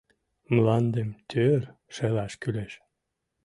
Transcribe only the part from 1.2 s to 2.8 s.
тӧр шелаш кӱлеш.